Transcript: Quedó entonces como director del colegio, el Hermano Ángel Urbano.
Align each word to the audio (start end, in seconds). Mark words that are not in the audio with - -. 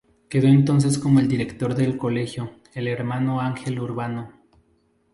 Quedó 0.29 0.47
entonces 0.47 0.97
como 0.97 1.21
director 1.21 1.75
del 1.75 1.95
colegio, 1.95 2.55
el 2.73 2.87
Hermano 2.87 3.39
Ángel 3.39 3.79
Urbano. 3.79 4.31